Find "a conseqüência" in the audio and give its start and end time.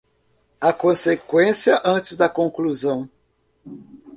0.59-1.79